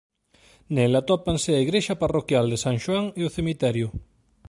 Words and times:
Nel 0.75 0.91
atópanse 1.01 1.49
a 1.53 1.63
igrexa 1.65 1.99
parroquial 2.03 2.45
de 2.51 2.57
San 2.63 2.75
Xoán 2.83 3.05
e 3.19 3.21
o 3.27 3.33
cemiterio. 3.37 3.87